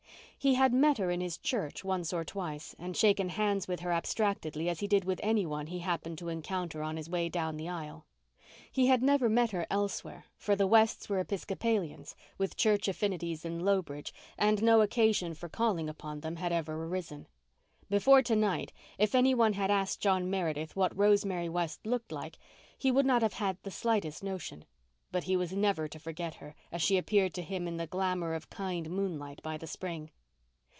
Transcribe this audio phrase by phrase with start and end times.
[0.43, 3.91] He had met her in his church once or twice and shaken hands with her
[3.91, 7.69] abstractedly as he did with anyone he happened to encounter on his way down the
[7.69, 8.07] aisle.
[8.71, 13.59] He had never met her elsewhere, for the Wests were Episcopalians, with church affinities in
[13.59, 17.27] Lowbridge, and no occasion for calling upon them had ever arisen.
[17.87, 22.39] Before to night, if anyone had asked John Meredith what Rosemary West looked like
[22.75, 24.65] he would not have had the slightest notion.
[25.11, 28.33] But he was never to forget her, as she appeared to him in the glamour
[28.33, 30.09] of kind moonlight by the spring.